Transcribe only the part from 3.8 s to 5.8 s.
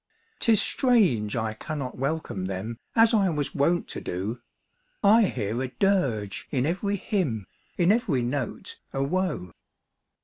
to do: I hear a